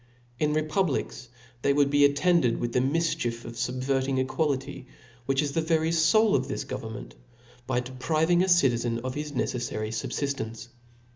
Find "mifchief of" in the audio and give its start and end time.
2.79-3.53